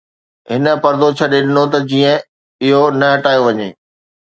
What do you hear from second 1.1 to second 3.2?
ڇڏي ڏنو ته جيئن اهو نه